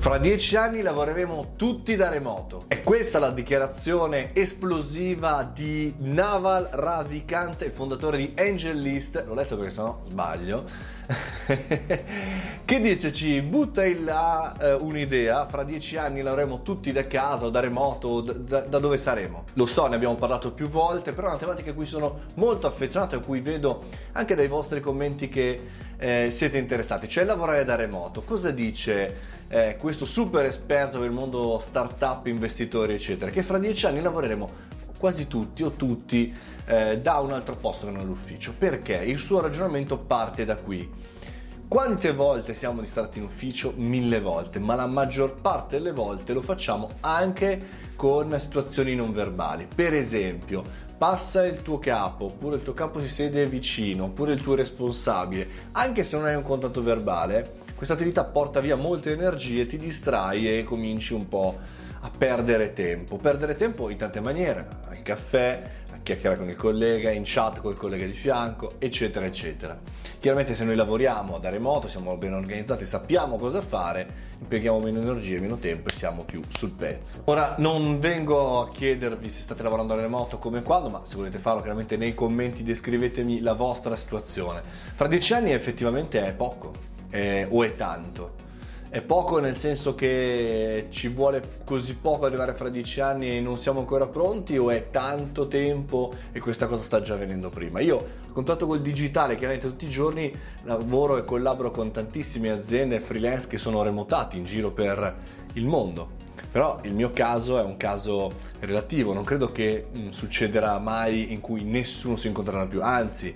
Fra 0.00 0.16
dieci 0.16 0.56
anni 0.56 0.80
lavoreremo 0.80 1.52
tutti 1.56 1.94
da 1.94 2.08
remoto. 2.08 2.62
È 2.68 2.80
questa 2.80 3.18
la 3.18 3.30
dichiarazione 3.30 4.30
esplosiva 4.32 5.42
di 5.42 5.94
Naval 5.98 6.68
Ravikant, 6.72 7.68
fondatore 7.68 8.16
di 8.16 8.32
AngelList. 8.34 9.26
L'ho 9.26 9.34
letto 9.34 9.56
perché 9.56 9.70
sennò 9.70 10.00
sbaglio. 10.08 10.64
che 12.64 12.80
dice 12.80 13.12
ci 13.12 13.42
butta 13.42 13.84
in 13.84 14.04
là 14.04 14.56
eh, 14.58 14.72
un'idea, 14.72 15.46
fra 15.46 15.64
dieci 15.64 15.98
anni 15.98 16.22
lavoreremo 16.22 16.62
tutti 16.62 16.92
da 16.92 17.06
casa 17.06 17.46
o 17.46 17.50
da 17.50 17.60
remoto, 17.60 18.08
o 18.08 18.20
da, 18.22 18.60
da, 18.60 18.78
dove 18.78 18.96
saremo. 18.96 19.44
Lo 19.54 19.66
so, 19.66 19.86
ne 19.86 19.96
abbiamo 19.96 20.14
parlato 20.14 20.52
più 20.52 20.68
volte, 20.68 21.12
però 21.12 21.26
è 21.26 21.30
una 21.30 21.38
tematica 21.38 21.72
a 21.72 21.74
cui 21.74 21.86
sono 21.86 22.20
molto 22.36 22.66
affezionato 22.66 23.16
e 23.16 23.18
a 23.18 23.20
cui 23.20 23.40
vedo 23.40 23.82
anche 24.12 24.34
dai 24.34 24.48
vostri 24.48 24.80
commenti 24.80 25.28
che 25.28 25.88
eh, 26.00 26.30
siete 26.30 26.56
interessati, 26.56 27.06
cioè 27.08 27.24
lavorare 27.24 27.64
da 27.64 27.74
remoto. 27.74 28.22
Cosa 28.22 28.50
dice 28.50 29.16
eh, 29.48 29.76
questo 29.78 30.06
super 30.06 30.46
esperto 30.46 30.98
del 30.98 31.10
mondo 31.10 31.58
startup, 31.60 32.26
investitori, 32.26 32.94
eccetera? 32.94 33.30
Che 33.30 33.42
fra 33.42 33.58
dieci 33.58 33.84
anni 33.84 34.00
lavoreremo 34.00 34.68
quasi 34.98 35.26
tutti 35.26 35.62
o 35.62 35.72
tutti 35.72 36.34
eh, 36.64 36.98
da 36.98 37.18
un 37.18 37.32
altro 37.32 37.54
posto 37.54 37.86
che 37.86 37.92
non 37.92 38.06
l'ufficio. 38.06 38.54
Perché? 38.56 38.94
Il 38.94 39.18
suo 39.18 39.40
ragionamento 39.40 39.98
parte 39.98 40.46
da 40.46 40.56
qui. 40.56 40.88
Quante 41.68 42.12
volte 42.12 42.54
siamo 42.54 42.80
distratti 42.80 43.18
in 43.18 43.24
ufficio? 43.24 43.72
Mille 43.76 44.20
volte, 44.20 44.58
ma 44.58 44.74
la 44.74 44.86
maggior 44.86 45.36
parte 45.40 45.76
delle 45.76 45.92
volte 45.92 46.32
lo 46.32 46.42
facciamo 46.42 46.88
anche 47.00 47.88
con 47.94 48.34
situazioni 48.40 48.94
non 48.94 49.12
verbali. 49.12 49.68
Per 49.72 49.94
esempio, 49.94 50.64
passa 51.00 51.46
il 51.46 51.62
tuo 51.62 51.78
capo, 51.78 52.26
oppure 52.26 52.56
il 52.56 52.62
tuo 52.62 52.74
capo 52.74 53.00
si 53.00 53.08
siede 53.08 53.46
vicino, 53.46 54.04
oppure 54.04 54.34
il 54.34 54.42
tuo 54.42 54.54
responsabile, 54.54 55.48
anche 55.72 56.04
se 56.04 56.14
non 56.14 56.26
hai 56.26 56.34
un 56.34 56.42
contatto 56.42 56.82
verbale, 56.82 57.54
questa 57.74 57.94
attività 57.94 58.22
porta 58.24 58.60
via 58.60 58.76
molte 58.76 59.10
energie, 59.10 59.66
ti 59.66 59.78
distrai 59.78 60.58
e 60.58 60.62
cominci 60.62 61.14
un 61.14 61.26
po' 61.26 61.58
a 62.00 62.10
perdere 62.16 62.72
tempo. 62.72 63.16
Perdere 63.16 63.56
tempo 63.56 63.90
in 63.90 63.96
tante 63.96 64.20
maniere, 64.20 64.66
al 64.88 65.02
caffè, 65.02 65.70
a 65.92 65.98
chiacchierare 66.02 66.38
con 66.38 66.48
il 66.48 66.56
collega, 66.56 67.10
in 67.10 67.22
chat 67.24 67.60
col 67.60 67.76
collega 67.76 68.06
di 68.06 68.12
fianco, 68.12 68.72
eccetera, 68.78 69.26
eccetera. 69.26 69.78
Chiaramente 70.18 70.54
se 70.54 70.64
noi 70.64 70.76
lavoriamo 70.76 71.38
da 71.38 71.48
remoto, 71.48 71.88
siamo 71.88 72.16
ben 72.16 72.34
organizzati, 72.34 72.84
sappiamo 72.84 73.36
cosa 73.36 73.60
fare, 73.60 74.28
impieghiamo 74.40 74.78
meno 74.80 75.00
energie, 75.00 75.40
meno 75.40 75.56
tempo 75.56 75.88
e 75.88 75.92
siamo 75.92 76.24
più 76.24 76.42
sul 76.48 76.72
pezzo. 76.72 77.22
Ora 77.24 77.54
non 77.58 77.98
vengo 78.00 78.60
a 78.60 78.70
chiedervi 78.70 79.30
se 79.30 79.40
state 79.42 79.62
lavorando 79.62 79.94
da 79.94 80.00
remoto 80.00 80.38
come 80.38 80.62
quando, 80.62 80.90
ma 80.90 81.00
se 81.04 81.16
volete 81.16 81.38
farlo 81.38 81.60
chiaramente 81.60 81.96
nei 81.96 82.14
commenti 82.14 82.62
descrivetemi 82.62 83.40
la 83.40 83.54
vostra 83.54 83.96
situazione. 83.96 84.62
Fra 84.62 85.06
dieci 85.06 85.32
anni 85.32 85.52
effettivamente 85.52 86.22
è 86.26 86.32
poco, 86.32 86.72
eh, 87.10 87.46
o 87.48 87.64
è 87.64 87.74
tanto? 87.74 88.48
È 88.92 89.02
poco 89.02 89.38
nel 89.38 89.54
senso 89.54 89.94
che 89.94 90.88
ci 90.90 91.06
vuole 91.06 91.60
così 91.64 91.94
poco 91.94 92.26
arrivare 92.26 92.54
fra 92.54 92.68
dieci 92.68 93.00
anni 93.00 93.36
e 93.36 93.40
non 93.40 93.56
siamo 93.56 93.78
ancora 93.78 94.08
pronti 94.08 94.58
o 94.58 94.68
è 94.68 94.90
tanto 94.90 95.46
tempo 95.46 96.12
e 96.32 96.40
questa 96.40 96.66
cosa 96.66 96.82
sta 96.82 97.00
già 97.00 97.14
avvenendo 97.14 97.50
prima? 97.50 97.78
Io 97.78 97.96
ho 97.96 98.32
contatto 98.32 98.66
col 98.66 98.80
digitale 98.80 99.36
chiaramente 99.36 99.68
tutti 99.68 99.84
i 99.84 99.88
giorni, 99.88 100.34
lavoro 100.64 101.18
e 101.18 101.24
collaboro 101.24 101.70
con 101.70 101.92
tantissime 101.92 102.50
aziende 102.50 102.98
freelance 102.98 103.46
che 103.46 103.58
sono 103.58 103.80
remotati 103.84 104.38
in 104.38 104.44
giro 104.44 104.72
per 104.72 105.18
il 105.52 105.68
mondo. 105.68 106.08
Però 106.50 106.80
il 106.82 106.92
mio 106.92 107.10
caso 107.10 107.60
è 107.60 107.62
un 107.62 107.76
caso 107.76 108.32
relativo, 108.58 109.12
non 109.12 109.22
credo 109.22 109.52
che 109.52 109.86
succederà 110.08 110.76
mai 110.80 111.32
in 111.32 111.40
cui 111.40 111.62
nessuno 111.62 112.16
si 112.16 112.26
incontrerà 112.26 112.66
più, 112.66 112.82
anzi 112.82 113.32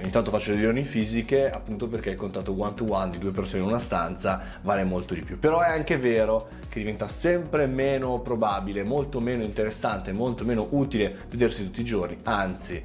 ogni 0.00 0.10
tanto 0.10 0.30
faccio 0.30 0.50
le 0.50 0.56
riunioni 0.56 0.82
fisiche 0.82 1.48
appunto 1.50 1.86
perché 1.86 2.10
il 2.10 2.16
contatto 2.16 2.54
one 2.56 2.74
to 2.74 2.84
one 2.88 3.10
di 3.10 3.18
due 3.18 3.30
persone 3.30 3.62
in 3.62 3.68
una 3.68 3.78
stanza 3.78 4.42
vale 4.62 4.84
molto 4.84 5.14
di 5.14 5.22
più. 5.22 5.38
Però 5.38 5.60
è 5.60 5.68
anche 5.68 5.96
vero 5.96 6.48
che 6.68 6.80
diventa 6.80 7.08
sempre 7.08 7.66
meno 7.66 8.20
probabile, 8.20 8.82
molto 8.82 9.20
meno 9.20 9.42
interessante, 9.42 10.12
molto 10.12 10.44
meno 10.44 10.66
utile 10.70 11.14
vedersi 11.28 11.64
tutti 11.64 11.80
i 11.80 11.84
giorni, 11.84 12.18
anzi 12.24 12.82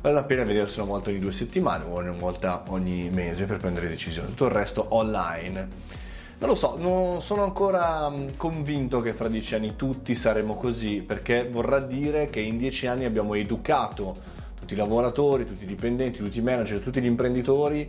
vale 0.00 0.14
la 0.14 0.24
pena 0.24 0.42
vedersi 0.42 0.80
una 0.80 0.90
volta 0.90 1.10
ogni 1.10 1.20
due 1.20 1.32
settimane 1.32 1.84
o 1.84 1.98
una 1.98 2.12
volta 2.12 2.64
ogni 2.68 3.08
mese 3.10 3.46
per 3.46 3.58
prendere 3.58 3.88
decisioni, 3.88 4.28
tutto 4.28 4.46
il 4.46 4.52
resto 4.52 4.86
online. 4.90 6.00
Non 6.38 6.50
lo 6.50 6.56
so, 6.56 6.76
non 6.76 7.22
sono 7.22 7.44
ancora 7.44 8.10
mm, 8.10 8.30
convinto 8.36 9.00
che 9.00 9.12
fra 9.12 9.28
dieci 9.28 9.54
anni 9.54 9.76
tutti 9.76 10.16
saremo 10.16 10.56
così, 10.56 11.00
perché 11.00 11.48
vorrà 11.48 11.78
dire 11.78 12.30
che 12.30 12.40
in 12.40 12.58
dieci 12.58 12.88
anni 12.88 13.04
abbiamo 13.04 13.34
educato 13.34 14.40
tutti 14.72 14.74
i 14.74 14.76
lavoratori, 14.76 15.46
tutti 15.46 15.64
i 15.64 15.66
dipendenti, 15.66 16.18
tutti 16.18 16.38
i 16.38 16.42
manager, 16.42 16.80
tutti 16.80 17.00
gli 17.00 17.06
imprenditori 17.06 17.86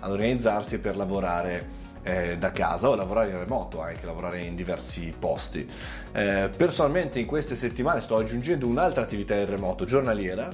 ad 0.00 0.10
organizzarsi 0.10 0.80
per 0.80 0.96
lavorare 0.96 1.80
eh, 2.02 2.36
da 2.38 2.50
casa 2.50 2.88
o 2.88 2.94
lavorare 2.94 3.30
in 3.30 3.38
remoto, 3.38 3.80
anche 3.80 4.06
lavorare 4.06 4.40
in 4.42 4.56
diversi 4.56 5.12
posti. 5.16 5.68
Eh, 6.12 6.50
personalmente 6.56 7.18
in 7.18 7.26
queste 7.26 7.54
settimane 7.54 8.00
sto 8.00 8.16
aggiungendo 8.16 8.66
un'altra 8.66 9.02
attività 9.02 9.34
in 9.34 9.46
remoto 9.46 9.84
giornaliera 9.84 10.48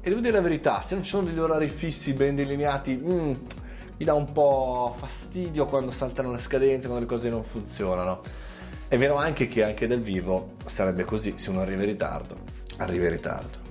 e 0.00 0.08
devo 0.08 0.20
dire 0.20 0.34
la 0.34 0.42
verità, 0.42 0.80
se 0.80 0.94
non 0.94 1.02
ci 1.02 1.10
sono 1.10 1.24
degli 1.24 1.38
orari 1.38 1.68
fissi 1.68 2.12
ben 2.12 2.36
delineati, 2.36 2.94
mm, 2.94 3.32
mi 3.98 4.04
dà 4.04 4.14
un 4.14 4.30
po' 4.30 4.94
fastidio 4.98 5.64
quando 5.64 5.90
saltano 5.90 6.32
le 6.32 6.40
scadenze, 6.40 6.86
quando 6.88 7.04
le 7.04 7.10
cose 7.10 7.30
non 7.30 7.42
funzionano. 7.42 8.20
È 8.86 8.96
vero 8.96 9.16
anche 9.16 9.48
che 9.48 9.64
anche 9.64 9.86
dal 9.86 10.00
vivo 10.00 10.52
sarebbe 10.66 11.04
così, 11.04 11.34
se 11.36 11.50
uno 11.50 11.62
arriva 11.62 11.82
in 11.82 11.88
ritardo, 11.88 12.36
arriva 12.76 13.06
in 13.06 13.10
ritardo. 13.10 13.65